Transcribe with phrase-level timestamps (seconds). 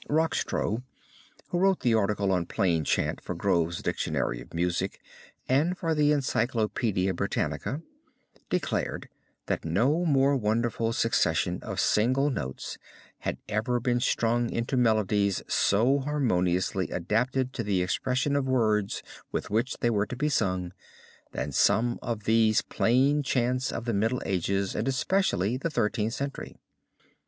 [0.09, 0.81] Rockstro,
[1.49, 4.99] who wrote the article on Plain Chant for Grove's Dictionary of Music
[5.47, 7.83] and for the Encyclopedia Britannica,
[8.49, 9.09] declared
[9.45, 12.79] that no more wonderful succession of single notes,
[13.19, 19.03] had even been strung into melodies so harmoniously adapted to the expression of the words
[19.31, 20.73] with which they were to be sung,
[21.31, 26.15] than some of these Plain Chants of the Middle Ages and especially of the Thirteenth
[26.15, 26.55] Century.